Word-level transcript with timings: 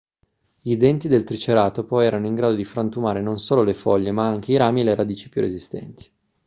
i 0.63 0.77
denti 0.77 1.07
del 1.07 1.23
triceratopo 1.23 1.99
erano 1.99 2.25
in 2.25 2.33
grado 2.33 2.55
di 2.55 2.63
frantumare 2.65 3.21
non 3.21 3.37
solo 3.37 3.61
le 3.61 3.75
foglie 3.75 4.11
ma 4.11 4.25
anche 4.27 4.51
i 4.53 4.57
rami 4.57 4.81
e 4.81 4.85
le 4.85 4.95
radici 4.95 5.29
più 5.29 5.41
resistenti 5.41 6.11